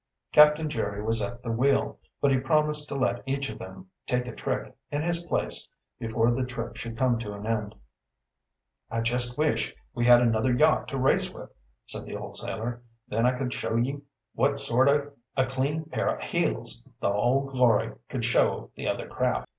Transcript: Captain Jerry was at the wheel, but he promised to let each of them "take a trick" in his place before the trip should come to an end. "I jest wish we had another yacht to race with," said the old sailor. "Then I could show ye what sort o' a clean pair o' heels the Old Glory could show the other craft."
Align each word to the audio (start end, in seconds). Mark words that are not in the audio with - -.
Captain 0.31 0.67
Jerry 0.67 0.99
was 1.03 1.21
at 1.21 1.43
the 1.43 1.51
wheel, 1.51 1.99
but 2.21 2.31
he 2.31 2.39
promised 2.39 2.87
to 2.89 2.95
let 2.95 3.21
each 3.27 3.51
of 3.51 3.59
them 3.59 3.85
"take 4.07 4.25
a 4.25 4.33
trick" 4.33 4.73
in 4.89 5.03
his 5.03 5.21
place 5.21 5.67
before 5.99 6.31
the 6.31 6.43
trip 6.43 6.75
should 6.75 6.97
come 6.97 7.19
to 7.19 7.33
an 7.33 7.45
end. 7.45 7.75
"I 8.89 9.01
jest 9.01 9.37
wish 9.37 9.75
we 9.93 10.05
had 10.05 10.23
another 10.23 10.55
yacht 10.55 10.87
to 10.87 10.97
race 10.97 11.31
with," 11.31 11.53
said 11.85 12.05
the 12.05 12.15
old 12.15 12.35
sailor. 12.35 12.81
"Then 13.09 13.27
I 13.27 13.37
could 13.37 13.53
show 13.53 13.75
ye 13.75 14.01
what 14.33 14.59
sort 14.59 14.89
o' 14.89 15.11
a 15.37 15.45
clean 15.45 15.85
pair 15.85 16.09
o' 16.09 16.19
heels 16.19 16.83
the 16.99 17.09
Old 17.09 17.51
Glory 17.51 17.91
could 18.09 18.25
show 18.25 18.71
the 18.75 18.87
other 18.87 19.07
craft." 19.07 19.45